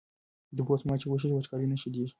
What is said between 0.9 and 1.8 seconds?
چې وشي، وچکالي نه